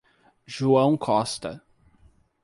João 0.47 0.97
Costa 0.97 1.61